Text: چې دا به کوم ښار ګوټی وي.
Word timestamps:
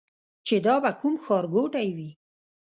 چې 0.45 0.55
دا 0.65 0.75
به 0.83 0.91
کوم 0.99 1.15
ښار 1.23 1.45
ګوټی 1.53 1.89
وي. 1.97 2.09